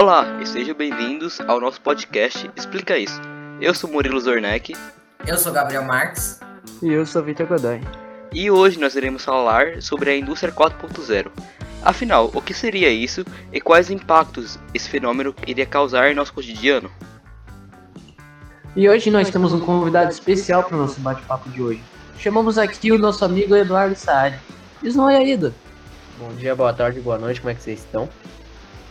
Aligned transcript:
Olá 0.00 0.40
e 0.40 0.46
sejam 0.46 0.74
bem-vindos 0.74 1.42
ao 1.42 1.60
nosso 1.60 1.78
podcast 1.78 2.50
Explica 2.56 2.96
Isso. 2.96 3.20
Eu 3.60 3.74
sou 3.74 3.90
Murilo 3.90 4.18
Zorneck. 4.18 4.74
Eu 5.26 5.36
sou 5.36 5.52
Gabriel 5.52 5.84
Marques. 5.84 6.40
E 6.82 6.90
eu 6.90 7.04
sou 7.04 7.22
Vitor 7.22 7.46
Godoy. 7.46 7.82
E 8.32 8.50
hoje 8.50 8.80
nós 8.80 8.96
iremos 8.96 9.22
falar 9.22 9.82
sobre 9.82 10.08
a 10.08 10.16
indústria 10.16 10.50
4.0. 10.50 11.30
Afinal, 11.82 12.30
o 12.32 12.40
que 12.40 12.54
seria 12.54 12.88
isso 12.88 13.26
e 13.52 13.60
quais 13.60 13.90
impactos 13.90 14.58
esse 14.72 14.88
fenômeno 14.88 15.34
iria 15.46 15.66
causar 15.66 16.10
em 16.10 16.14
nosso 16.14 16.32
cotidiano? 16.32 16.90
E 18.74 18.88
hoje 18.88 19.10
nós 19.10 19.28
temos 19.28 19.52
um 19.52 19.60
convidado 19.60 20.10
especial 20.10 20.64
para 20.64 20.78
o 20.78 20.80
nosso 20.80 20.98
bate-papo 20.98 21.50
de 21.50 21.60
hoje. 21.60 21.84
Chamamos 22.18 22.56
aqui 22.56 22.90
o 22.90 22.98
nosso 22.98 23.22
amigo 23.22 23.54
Eduardo 23.54 23.94
Saad. 23.94 24.40
Diz 24.82 24.96
não 24.96 25.10
é 25.10 25.22
ido. 25.22 25.52
Bom 26.18 26.30
dia, 26.36 26.56
boa 26.56 26.72
tarde, 26.72 27.00
boa 27.00 27.18
noite, 27.18 27.42
como 27.42 27.50
é 27.50 27.54
que 27.54 27.62
vocês 27.62 27.80
estão? 27.80 28.08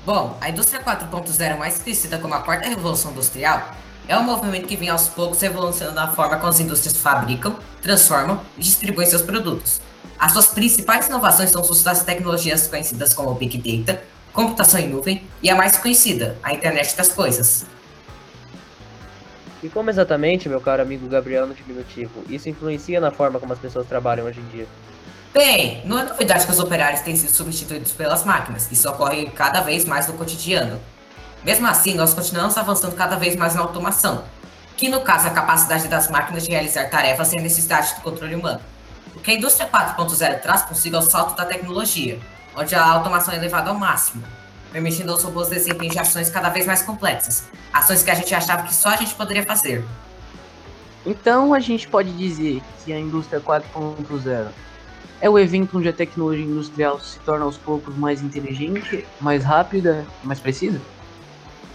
Bom, 0.05 0.38
a 0.39 0.49
indústria 0.49 0.81
4.0, 0.81 1.58
mais 1.58 1.81
conhecida 1.81 2.17
como 2.17 2.34
a 2.34 2.40
quarta 2.40 2.70
revolução 2.70 3.12
industrial, 3.12 3.76
é 4.07 4.17
um 4.17 4.23
movimento 4.23 4.67
que 4.67 4.76
vem 4.76 4.90
aos 4.90 5.07
poucos 5.09 5.41
revolucionando 5.41 5.99
a 5.99 6.07
forma 6.07 6.38
como 6.38 6.49
as 6.49 6.59
indústrias 6.59 6.98
fabricam, 6.98 7.55
transformam 7.81 8.41
e 8.57 8.62
distribuem 8.62 9.07
seus 9.07 9.21
produtos. 9.21 9.81
As 10.17 10.31
suas 10.31 10.48
principais 10.48 11.07
inovações 11.07 11.52
são 11.52 11.62
das 11.62 12.04
tecnologias 12.04 12.67
conhecidas 12.67 13.13
como 13.13 13.35
Big 13.35 13.57
Data, 13.57 14.02
computação 14.34 14.80
em 14.80 14.90
nuvem 14.90 15.23
e 15.43 15.49
a 15.49 15.55
mais 15.55 15.77
conhecida, 15.77 16.38
a 16.41 16.54
Internet 16.54 16.95
das 16.95 17.09
Coisas. 17.09 17.66
E 19.62 19.68
como 19.68 19.90
exatamente, 19.90 20.48
meu 20.48 20.62
caro 20.62 20.81
amigo 20.81 21.07
Gabriel 21.07 21.45
no 21.45 21.54
diminutivo, 21.54 22.23
isso 22.29 22.48
influencia 22.48 22.99
na 22.99 23.12
forma 23.12 23.40
como 23.40 23.52
as 23.52 23.59
pessoas 23.59 23.85
trabalham 23.85 24.26
hoje 24.26 24.40
em 24.40 24.48
dia? 24.48 24.68
Bem, 25.31 25.83
não 25.85 25.99
é 25.99 26.03
novidade 26.03 26.43
que 26.43 26.51
os 26.51 26.59
operários 26.59 27.01
têm 27.01 27.15
sido 27.15 27.31
substituídos 27.31 27.91
pelas 27.91 28.25
máquinas. 28.25 28.67
Isso 28.71 28.89
ocorre 28.89 29.27
cada 29.27 29.61
vez 29.61 29.85
mais 29.85 30.07
no 30.07 30.13
cotidiano. 30.13 30.79
Mesmo 31.43 31.67
assim, 31.67 31.93
nós 31.93 32.15
continuamos 32.15 32.57
avançando 32.57 32.95
cada 32.95 33.15
vez 33.15 33.35
mais 33.35 33.54
na 33.54 33.62
automação, 33.62 34.23
que 34.76 34.89
no 34.89 35.01
caso 35.01 35.27
é 35.27 35.29
a 35.29 35.34
capacidade 35.34 35.87
das 35.87 36.09
máquinas 36.09 36.43
de 36.43 36.49
realizar 36.49 36.89
tarefas 36.89 37.27
sem 37.27 37.39
necessidade 37.39 37.93
do 37.95 38.01
controle 38.01 38.34
humano. 38.34 38.59
O 39.15 39.20
que 39.20 39.29
a 39.29 39.34
indústria 39.35 39.70
4.0 39.70 40.41
traz 40.41 40.63
consigo 40.63 40.95
é 40.95 40.99
o 40.99 41.04
salto 41.04 41.37
da 41.37 41.45
tecnologia, 41.45 42.20
onde 42.57 42.73
a 42.73 42.84
automação 42.84 43.32
é 43.32 43.37
levada 43.37 43.70
ao 43.70 43.76
máximo, 43.76 44.23
permitindo 44.71 45.11
aos 45.11 45.21
robôs 45.21 45.48
desempenhar 45.48 46.01
ações 46.01 46.32
cada 46.32 46.49
vez 46.49 46.65
mais 46.65 46.82
complexas, 46.82 47.43
ações 47.71 48.01
que 48.01 48.09
a 48.09 48.15
gente 48.15 48.34
achava 48.34 48.63
que 48.63 48.73
só 48.73 48.89
a 48.89 48.95
gente 48.95 49.13
poderia 49.13 49.43
fazer. 49.43 49.85
Então 51.05 51.54
a 51.54 51.59
gente 51.59 51.87
pode 51.87 52.11
dizer 52.13 52.63
que 52.84 52.91
a 52.91 52.99
indústria 52.99 53.39
4.0 53.39 54.48
é 55.21 55.29
o 55.29 55.37
evento 55.37 55.77
onde 55.77 55.89
a 55.89 55.93
tecnologia 55.93 56.45
industrial 56.45 56.99
se 56.99 57.20
torna 57.20 57.45
aos 57.45 57.57
poucos 57.57 57.95
mais 57.95 58.21
inteligente, 58.21 59.05
mais 59.20 59.43
rápida, 59.43 60.05
mais 60.23 60.39
precisa? 60.39 60.79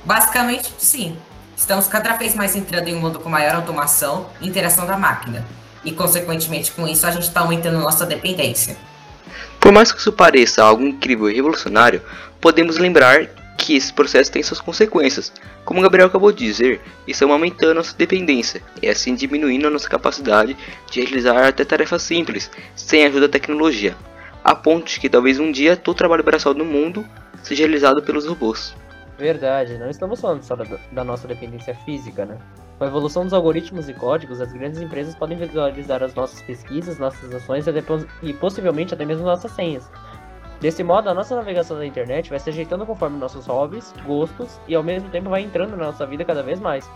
Basicamente, 0.05 0.73
sim. 0.79 1.17
Estamos 1.57 1.87
cada 1.87 2.15
vez 2.15 2.35
mais 2.35 2.57
entrando 2.57 2.89
em 2.89 2.97
um 2.97 3.01
mundo 3.01 3.21
com 3.21 3.29
maior 3.29 3.55
automação 3.55 4.29
e 4.41 4.49
interação 4.49 4.87
da 4.87 4.97
máquina. 4.97 5.45
E, 5.85 5.93
consequentemente, 5.93 6.73
com 6.73 6.89
isso, 6.89 7.07
a 7.07 7.11
gente 7.11 7.25
está 7.25 7.41
aumentando 7.41 7.79
nossa 7.79 8.05
dependência. 8.07 8.77
Por 9.61 9.73
mais 9.73 9.93
que 9.93 9.99
isso 9.99 10.13
pareça 10.13 10.63
algo 10.63 10.83
incrível 10.83 11.31
e 11.31 11.35
revolucionário, 11.35 12.03
podemos 12.41 12.77
lembrar 12.77 13.29
que 13.65 13.75
esse 13.75 13.93
processo 13.93 14.31
tem 14.31 14.43
suas 14.43 14.61
consequências. 14.61 15.33
Como 15.65 15.81
Gabriel 15.81 16.09
acabou 16.09 16.31
de 16.31 16.45
dizer, 16.45 16.83
estamos 17.07 17.33
aumentando 17.33 17.75
nossa 17.75 17.97
dependência 17.97 18.63
e 18.83 18.89
assim 18.89 19.15
diminuindo 19.15 19.67
a 19.67 19.71
nossa 19.71 19.89
capacidade 19.89 20.55
de 20.91 21.01
realizar 21.01 21.49
até 21.49 21.65
tarefas 21.65 22.03
simples, 22.03 22.51
sem 22.77 23.05
a 23.05 23.09
ajuda 23.09 23.23
da 23.23 23.33
tecnologia, 23.33 23.97
a 24.45 24.55
ponto 24.55 24.87
de 24.87 25.01
que 25.01 25.09
talvez 25.09 25.41
um 25.41 25.51
dia 25.51 25.79
todo 25.79 25.95
o 25.95 25.99
trabalho 25.99 26.23
braçal 26.23 26.53
do 26.53 26.65
mundo 26.65 27.07
seja 27.43 27.63
realizado 27.63 28.03
pelos 28.03 28.27
robôs. 28.27 28.75
Verdade, 29.17 29.79
não 29.79 29.89
estamos 29.89 30.21
falando 30.21 30.43
só 30.43 30.55
da, 30.55 30.67
da 30.93 31.05
nossa 31.05 31.27
dependência 31.27 31.75
física, 31.87 32.27
né? 32.27 32.37
Com 32.77 32.85
a 32.85 32.89
evolução 32.89 33.25
dos 33.25 33.33
algoritmos 33.33 33.89
e 33.89 33.95
códigos, 33.95 34.41
as 34.41 34.53
grandes 34.53 34.81
empresas 34.81 35.15
podem 35.15 35.39
visualizar 35.39 36.03
as 36.03 36.15
nossas 36.15 36.43
pesquisas, 36.43 36.99
nossas 36.99 37.33
ações 37.33 37.65
e, 37.67 38.29
e 38.29 38.33
possivelmente 38.35 38.93
até 38.93 39.07
mesmo 39.07 39.25
nossas 39.25 39.53
senhas. 39.53 39.89
Desse 40.61 40.83
modo, 40.83 41.11
a 41.11 41.15
nossa 41.15 41.37
navegação 41.37 41.77
na 41.77 41.85
internet 41.85 42.31
vai 42.31 42.39
se 42.39 42.49
ajeitando 42.49 42.87
conforme 42.87 43.19
nossos 43.19 43.47
hobbies, 43.47 43.93
gostos 44.07 44.59
e 44.67 44.75
ao 44.75 44.83
mesmo 44.83 45.11
tempo 45.11 45.29
vai 45.29 45.43
entrando 45.43 45.77
na 45.77 45.87
nossa 45.87 46.07
vida 46.07 46.25
cada 46.25 46.43
vez 46.43 46.59
mais. 46.59 46.89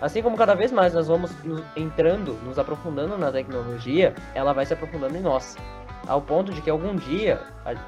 Assim 0.00 0.22
como 0.22 0.36
cada 0.36 0.54
vez 0.54 0.70
mais 0.70 0.94
nós 0.94 1.08
vamos 1.08 1.32
entrando, 1.76 2.34
nos 2.44 2.58
aprofundando 2.58 3.18
na 3.18 3.32
tecnologia, 3.32 4.14
ela 4.32 4.52
vai 4.52 4.64
se 4.64 4.72
aprofundando 4.72 5.16
em 5.16 5.20
nós. 5.20 5.56
Ao 6.06 6.22
ponto 6.22 6.52
de 6.52 6.62
que 6.62 6.70
algum 6.70 6.94
dia 6.94 7.40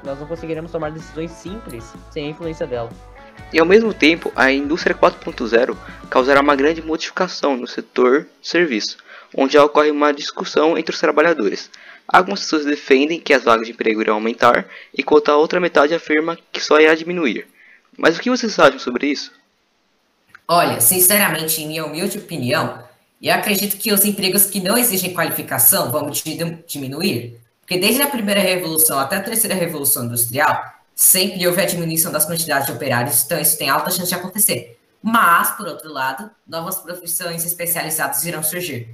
nós 0.03 0.19
não 0.19 0.27
conseguiremos 0.27 0.71
tomar 0.71 0.91
decisões 0.91 1.31
simples 1.31 1.93
sem 2.11 2.27
a 2.27 2.29
influência 2.29 2.67
dela. 2.67 2.89
E 3.53 3.59
ao 3.59 3.65
mesmo 3.65 3.93
tempo, 3.93 4.31
a 4.35 4.51
indústria 4.51 4.95
4.0 4.95 5.75
causará 6.09 6.41
uma 6.41 6.55
grande 6.55 6.81
modificação 6.81 7.55
no 7.55 7.65
setor 7.65 8.27
serviço, 8.41 8.97
onde 9.35 9.57
ocorre 9.57 9.89
uma 9.89 10.13
discussão 10.13 10.77
entre 10.77 10.93
os 10.93 10.99
trabalhadores. 10.99 11.71
Algumas 12.11 12.41
pessoas 12.41 12.65
defendem 12.65 13.19
que 13.19 13.33
as 13.33 13.43
vagas 13.43 13.67
de 13.67 13.71
emprego 13.71 14.01
irão 14.01 14.15
aumentar, 14.15 14.67
enquanto 14.97 15.29
a 15.29 15.37
outra 15.37 15.59
metade 15.59 15.93
afirma 15.93 16.37
que 16.51 16.59
só 16.59 16.79
irá 16.79 16.93
diminuir. 16.93 17.47
Mas 17.97 18.17
o 18.17 18.19
que 18.19 18.29
vocês 18.29 18.57
acham 18.59 18.79
sobre 18.79 19.07
isso? 19.07 19.31
Olha, 20.47 20.81
sinceramente, 20.81 21.61
em 21.61 21.67
minha 21.67 21.85
humilde 21.85 22.17
opinião, 22.17 22.83
eu 23.21 23.33
acredito 23.33 23.77
que 23.77 23.93
os 23.93 24.03
empregos 24.03 24.45
que 24.45 24.59
não 24.59 24.77
exigem 24.77 25.13
qualificação 25.13 25.91
vão 25.91 26.11
diminuir, 26.67 27.39
porque 27.61 27.77
desde 27.77 28.01
a 28.01 28.07
primeira 28.07 28.41
revolução 28.41 28.99
até 28.99 29.15
a 29.15 29.23
terceira 29.23 29.55
revolução 29.55 30.05
industrial, 30.05 30.61
sempre 30.93 31.47
houve 31.47 31.61
a 31.61 31.65
diminuição 31.65 32.11
das 32.11 32.25
quantidades 32.25 32.65
de 32.65 32.73
operários, 32.73 33.23
então 33.23 33.39
isso 33.39 33.57
tem 33.57 33.69
alta 33.69 33.89
chance 33.89 34.09
de 34.09 34.15
acontecer. 34.15 34.77
Mas, 35.01 35.51
por 35.51 35.67
outro 35.67 35.91
lado, 35.91 36.29
novas 36.45 36.77
profissões 36.77 37.45
especializadas 37.45 38.25
irão 38.25 38.43
surgir. 38.43 38.89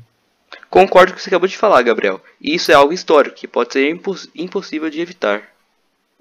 Concordo 0.70 1.12
com 1.12 1.16
o 1.16 1.18
que 1.18 1.24
você 1.24 1.30
acabou 1.30 1.48
de 1.48 1.58
falar, 1.58 1.82
Gabriel. 1.82 2.22
E 2.42 2.56
isso 2.56 2.72
é 2.72 2.76
algo 2.76 2.94
histórico 2.94 3.36
que 3.36 3.48
pode 3.48 3.74
ser 3.74 3.90
imposs 3.90 4.30
impossível 4.36 4.90
de 4.90 5.00
evitar. 5.00 5.44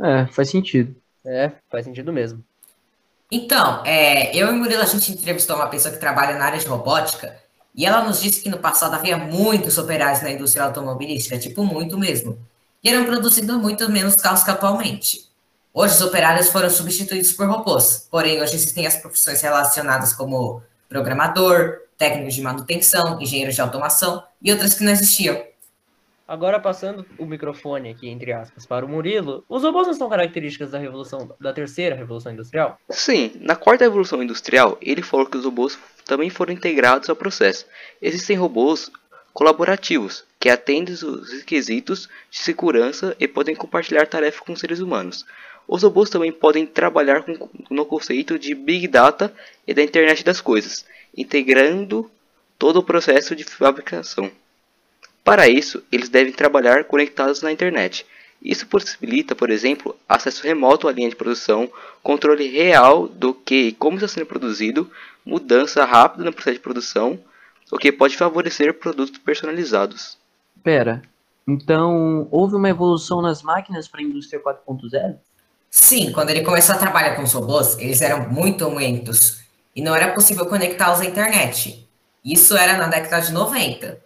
É, 0.01 0.27
faz 0.27 0.51
sentido. 0.51 0.95
É, 1.25 1.53
faz 1.71 1.85
sentido 1.85 2.13
mesmo. 2.13 2.45
Então, 3.31 3.83
é, 3.85 4.35
eu 4.37 4.49
e 4.49 4.53
Murilo, 4.53 4.83
a 4.83 4.87
gente 4.87 5.11
entrevistou 5.11 5.57
uma 5.57 5.67
pessoa 5.67 5.93
que 5.93 5.99
trabalha 5.99 6.39
na 6.39 6.45
área 6.45 6.59
de 6.59 6.67
robótica 6.67 7.37
e 7.75 7.85
ela 7.85 8.05
nos 8.05 8.23
disse 8.23 8.41
que 8.41 8.49
no 8.49 8.59
passado 8.59 8.95
havia 8.95 9.17
muitos 9.17 9.77
operários 9.77 10.23
na 10.23 10.31
indústria 10.31 10.65
automobilística, 10.65 11.39
tipo 11.39 11.65
muito 11.65 11.99
mesmo, 11.99 12.39
e 12.83 12.89
eram 12.89 13.05
produzindo 13.05 13.59
muito 13.59 13.91
menos 13.91 14.15
carros 14.15 14.45
que 14.45 14.51
atualmente. 14.51 15.27
Hoje, 15.75 15.95
os 15.95 16.01
operários 16.01 16.49
foram 16.49 16.71
substituídos 16.71 17.33
por 17.33 17.47
robôs, 17.47 18.07
porém, 18.11 18.41
hoje 18.41 18.55
existem 18.55 18.87
as 18.87 18.97
profissões 18.97 19.43
relacionadas 19.43 20.15
como 20.15 20.63
programador, 20.89 21.81
técnicos 21.97 22.35
de 22.35 22.43
manutenção, 22.43 23.21
engenheiros 23.21 23.55
de 23.55 23.61
automação 23.61 24.23
e 24.43 24.53
outras 24.53 24.75
que 24.75 24.85
não 24.85 24.93
existiam. 24.93 25.43
Agora, 26.29 26.59
passando 26.59 27.07
o 27.19 27.25
microfone 27.25 27.91
aqui, 27.91 28.09
entre 28.09 28.33
aspas, 28.33 28.67
para 28.67 28.85
o 28.85 28.89
Murilo, 28.89 29.45
os 29.49 29.63
robôs 29.63 29.87
não 29.87 29.95
são 29.95 30.09
características 30.09 30.73
da 30.73 30.79
revolução 30.79 31.33
da 31.41 31.53
terceira 31.53 31.95
revolução 31.95 32.33
industrial? 32.33 32.81
Sim, 32.91 33.31
na 33.41 33.55
quarta 33.55 33.85
revolução 33.85 34.21
industrial, 34.21 34.77
ele 34.83 35.03
falou 35.03 35.27
que 35.27 35.37
os 35.37 35.45
robôs 35.45 35.79
também 36.05 36.29
foram 36.29 36.53
integrados 36.53 37.09
ao 37.09 37.15
processo. 37.15 37.65
Existem 38.03 38.37
robôs 38.37 38.91
colaborativos, 39.33 40.25
que 40.41 40.49
atendem 40.49 40.95
os 40.95 41.31
requisitos 41.33 42.09
de 42.29 42.39
segurança 42.39 43.15
e 43.21 43.29
podem 43.29 43.55
compartilhar 43.55 44.07
tarefas 44.07 44.41
com 44.41 44.57
seres 44.57 44.81
humanos. 44.81 45.25
Os 45.69 45.83
robôs 45.83 46.09
também 46.09 46.31
podem 46.31 46.67
trabalhar 46.67 47.23
com, 47.23 47.49
no 47.71 47.85
conceito 47.85 48.39
de 48.39 48.55
Big 48.55 48.87
Data 48.89 49.35
e 49.67 49.75
da 49.75 49.83
Internet 49.83 50.25
das 50.25 50.41
Coisas, 50.41 50.85
integrando 51.17 52.11
todo 52.59 52.79
o 52.79 52.83
processo 52.83 53.35
de 53.35 53.45
fabricação. 53.45 54.31
Para 55.25 55.49
isso, 55.49 55.83
eles 55.91 56.09
devem 56.09 56.33
trabalhar 56.33 56.85
conectados 56.85 57.43
na 57.43 57.51
internet. 57.51 58.07
Isso 58.41 58.67
possibilita, 58.69 59.35
por 59.35 59.51
exemplo, 59.51 59.97
acesso 60.09 60.45
remoto 60.45 60.87
à 60.87 60.93
linha 60.93 61.09
de 61.09 61.17
produção, 61.17 61.71
controle 62.03 62.47
real 62.47 63.09
do 63.09 63.35
que 63.35 63.69
e 63.69 63.73
como 63.73 63.97
está 63.97 64.07
sendo 64.07 64.27
produzido, 64.27 64.89
mudança 65.25 65.85
rápida 65.85 66.25
no 66.25 66.33
processo 66.33 66.57
de 66.57 66.63
produção, 66.63 67.19
o 67.73 67.77
que 67.77 67.91
pode 67.91 68.17
favorecer 68.17 68.75
produtos 68.75 69.19
personalizados. 69.19 70.17
Pera, 70.63 71.03
então 71.49 72.29
houve 72.31 72.55
uma 72.55 72.69
evolução 72.69 73.21
nas 73.21 73.43
máquinas 73.43 73.89
para 73.89 74.01
a 74.01 74.05
indústria 74.05 74.41
4.0? 74.41 75.17
Sim, 75.71 76.13
quando 76.13 76.31
ele 76.31 76.43
começou 76.43 76.75
a 76.75 76.79
trabalhar 76.79 77.17
com 77.17 77.23
os 77.23 77.33
robôs, 77.33 77.79
eles 77.79 78.01
eram 78.01 78.29
muito 78.29 78.69
lentos 78.69 79.41
e 79.75 79.83
não 79.83 79.95
era 79.95 80.13
possível 80.13 80.47
conectá-los 80.47 81.01
à 81.01 81.05
internet. 81.05 81.87
Isso 82.25 82.57
era 82.57 82.77
na 82.77 82.89
década 82.89 83.25
de 83.25 83.33
90. 83.33 83.99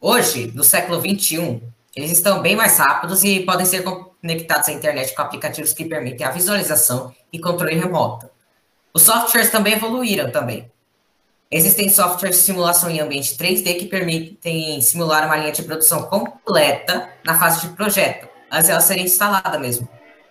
Hoje, 0.00 0.52
no 0.54 0.62
século 0.62 1.00
21, 1.00 1.60
eles 1.96 2.12
estão 2.12 2.40
bem 2.40 2.54
mais 2.54 2.78
rápidos 2.78 3.24
e 3.24 3.40
podem 3.40 3.66
ser 3.66 3.82
conectados 3.82 4.68
à 4.68 4.72
internet 4.72 5.14
com 5.14 5.22
aplicativos 5.22 5.72
que 5.72 5.84
permitem 5.84 6.26
a 6.26 6.30
visualização 6.30 7.12
e 7.32 7.40
controle 7.40 7.74
remoto. 7.74 8.30
Os 8.94 9.02
softwares 9.02 9.50
também 9.50 9.72
evoluíram 9.72 10.30
também. 10.30 10.70
Existem 11.50 11.88
softwares 11.88 12.36
de 12.36 12.42
simulação 12.42 12.90
em 12.90 13.00
ambiente 13.00 13.34
3D 13.34 13.78
que 13.78 13.86
permitem 13.86 14.80
simular 14.82 15.24
uma 15.24 15.36
linha 15.36 15.50
de 15.50 15.62
produção 15.62 16.02
completa 16.02 17.08
na 17.24 17.38
fase 17.38 17.66
de 17.66 17.74
projeto, 17.74 18.28
antes 18.52 18.68
ela 18.68 18.80
ser 18.80 18.98
instalada 18.98 19.58
mesmo. 19.58 19.88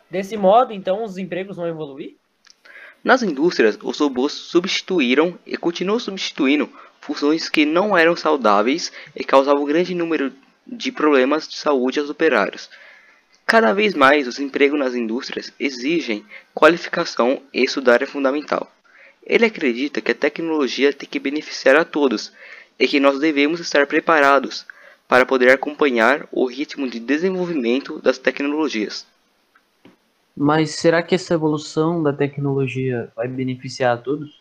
Desse 0.09 0.37
modo, 0.37 0.73
então, 0.73 1.03
os 1.03 1.17
empregos 1.17 1.57
vão 1.57 1.67
evoluir? 1.67 2.15
Nas 3.03 3.23
indústrias, 3.23 3.77
os 3.81 3.99
robôs 3.99 4.33
substituíram 4.33 5.37
e 5.45 5.55
continuam 5.55 5.99
substituindo 5.99 6.69
funções 6.99 7.49
que 7.49 7.65
não 7.65 7.97
eram 7.97 8.15
saudáveis 8.15 8.91
e 9.15 9.23
causavam 9.23 9.65
grande 9.65 9.93
número 9.93 10.33
de 10.65 10.91
problemas 10.91 11.47
de 11.47 11.55
saúde 11.55 11.99
aos 11.99 12.09
operários. 12.09 12.69
Cada 13.45 13.73
vez 13.73 13.93
mais, 13.93 14.27
os 14.27 14.39
empregos 14.39 14.77
nas 14.77 14.93
indústrias 14.93 15.53
exigem 15.57 16.25
qualificação 16.53 17.41
e 17.53 17.63
estudar 17.63 18.01
é 18.01 18.05
fundamental. 18.05 18.69
Ele 19.25 19.45
acredita 19.45 20.01
que 20.01 20.11
a 20.11 20.15
tecnologia 20.15 20.91
tem 20.91 21.07
que 21.07 21.19
beneficiar 21.19 21.77
a 21.77 21.85
todos 21.85 22.33
e 22.77 22.87
que 22.87 22.99
nós 22.99 23.19
devemos 23.19 23.59
estar 23.59 23.87
preparados 23.87 24.65
para 25.07 25.25
poder 25.25 25.49
acompanhar 25.51 26.27
o 26.31 26.45
ritmo 26.45 26.89
de 26.89 26.99
desenvolvimento 26.99 28.01
das 28.01 28.17
tecnologias. 28.17 29.05
Mas 30.39 30.75
será 30.75 31.01
que 31.01 31.15
essa 31.15 31.33
evolução 31.33 32.03
da 32.03 32.13
tecnologia 32.13 33.11
vai 33.15 33.27
beneficiar 33.27 33.97
a 33.97 33.99
todos? 33.99 34.39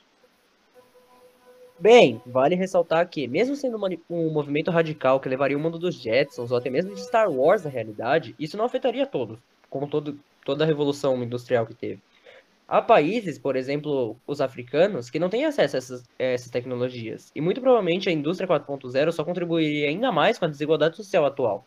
Bem, 1.79 2.21
vale 2.27 2.55
ressaltar 2.55 3.09
que, 3.09 3.27
mesmo 3.27 3.57
sendo 3.57 3.79
um 4.11 4.31
movimento 4.31 4.71
radical 4.71 5.19
que 5.19 5.29
levaria 5.29 5.57
o 5.57 5.61
mundo 5.61 5.79
dos 5.79 5.95
Jetsons 5.95 6.51
ou 6.51 6.59
até 6.59 6.69
mesmo 6.69 6.95
de 6.95 7.01
Star 7.01 7.31
Wars 7.31 7.65
à 7.65 7.71
realidade, 7.71 8.35
isso 8.39 8.59
não 8.59 8.67
afetaria 8.67 9.07
todos, 9.07 9.39
como 9.71 9.89
todo, 9.89 10.19
toda 10.45 10.65
a 10.65 10.67
revolução 10.67 11.23
industrial 11.23 11.67
que 11.67 11.75
teve. 11.75 11.99
Há 12.69 12.83
países, 12.83 13.39
por 13.39 13.57
exemplo, 13.57 14.17
os 14.27 14.43
africanos, 14.43 15.09
que 15.09 15.19
não 15.19 15.31
têm 15.31 15.47
acesso 15.47 15.77
a 15.77 15.79
essas, 15.79 16.03
a 16.03 16.23
essas 16.23 16.51
tecnologias, 16.51 17.31
e 17.35 17.41
muito 17.41 17.61
provavelmente 17.61 18.11
a 18.11 18.13
indústria 18.13 18.47
4.0 18.47 19.13
só 19.13 19.25
contribuiria 19.25 19.89
ainda 19.89 20.13
mais 20.13 20.39
com 20.39 20.45
a 20.45 20.49
desigualdade 20.49 20.97
social 20.97 21.25
atual. 21.25 21.67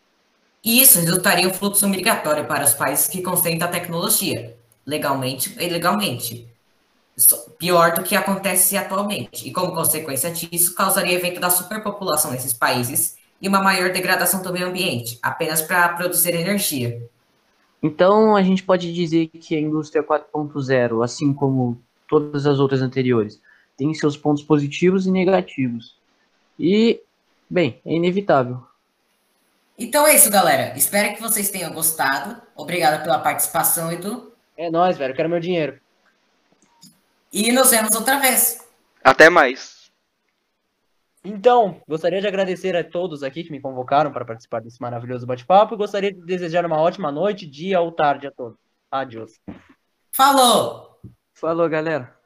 Isso 0.64 1.00
resultaria 1.00 1.46
em 1.46 1.48
um 1.48 1.54
fluxo 1.54 1.88
migratório 1.88 2.46
para 2.46 2.66
os 2.66 2.74
países 2.74 3.08
que 3.08 3.22
concedem 3.22 3.62
a 3.62 3.68
tecnologia, 3.68 4.58
legalmente 4.86 5.56
e 5.58 5.66
ilegalmente 5.66 6.50
pior 7.58 7.94
do 7.94 8.04
que 8.04 8.16
acontece 8.16 8.78
atualmente. 8.78 9.48
E 9.48 9.52
como 9.52 9.74
consequência 9.74 10.32
disso, 10.32 10.76
causaria 10.76 11.16
evento 11.16 11.40
da 11.40 11.50
superpopulação 11.50 12.32
nesses 12.32 12.54
países 12.54 13.18
e 13.42 13.48
uma 13.48 13.62
maior 13.62 13.92
degradação 13.92 14.42
do 14.42 14.52
meio 14.52 14.68
ambiente, 14.68 15.18
apenas 15.22 15.62
para 15.62 15.90
produzir 15.90 16.34
energia. 16.34 17.02
Então, 17.82 18.36
a 18.36 18.44
gente 18.44 18.64
pode 18.64 18.94
dizer 18.94 19.28
que 19.28 19.56
a 19.56 19.60
indústria 19.60 20.04
4.0, 20.04 21.04
assim 21.04 21.34
como 21.34 21.82
todas 22.08 22.46
as 22.46 22.60
outras 22.60 22.82
anteriores, 22.82 23.40
tem 23.78 23.94
seus 23.94 24.18
pontos 24.18 24.44
positivos 24.44 25.06
e 25.06 25.12
negativos. 25.12 25.96
E, 26.60 27.02
bem, 27.50 27.80
é 27.86 27.94
inevitável. 27.94 28.62
Então 29.80 30.06
é 30.06 30.14
isso, 30.14 30.30
galera. 30.30 30.78
Espero 30.78 31.16
que 31.16 31.22
vocês 31.22 31.50
tenham 31.50 31.72
gostado. 31.72 32.42
Obrigado 32.54 33.02
pela 33.02 33.20
participação, 33.20 33.90
Edu. 33.90 34.34
É 34.58 34.70
nóis, 34.70 34.98
velho. 34.98 35.16
Quero 35.16 35.30
meu 35.30 35.40
dinheiro. 35.40 35.80
E 37.32 37.50
nos 37.54 37.72
vemos 37.72 37.96
outra 37.96 38.20
vez. 38.20 38.68
Até 39.02 39.30
mais. 39.30 39.90
Então, 41.24 41.82
gostaria 41.88 42.20
de 42.20 42.28
agradecer 42.28 42.76
a 42.76 42.84
todos 42.84 43.24
aqui 43.24 43.44
que 43.44 43.52
me 43.52 43.62
convocaram 43.62 44.12
para 44.12 44.26
participar 44.26 44.62
desse 44.62 44.82
maravilhoso 44.82 45.26
bate-papo 45.26 45.76
e 45.76 45.78
gostaria 45.78 46.12
de 46.12 46.22
desejar 46.26 46.66
uma 46.66 46.78
ótima 46.78 47.12
noite, 47.12 47.46
dia 47.46 47.80
ou 47.80 47.92
tarde 47.92 48.28
a 48.28 48.32
todos. 48.32 48.58
Adiós. 48.92 49.40
Falou! 50.12 51.00
Falou, 51.34 51.70
galera. 51.70 52.19